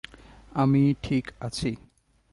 আমি 0.53 0.93
ঠিক 1.03 1.25
আছি। 1.39 1.75